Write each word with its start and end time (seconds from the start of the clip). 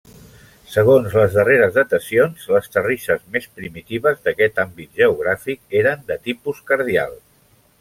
Segons 0.75 1.17
les 1.19 1.35
darreres 1.39 1.75
datacions, 1.75 2.47
les 2.55 2.71
terrisses 2.77 3.21
més 3.37 3.47
primitives 3.61 4.25
d'aquest 4.25 4.59
àmbit 4.65 4.99
geogràfic 5.05 5.79
eren 5.83 6.05
de 6.11 6.21
tipus 6.27 6.67
cardial. 6.73 7.17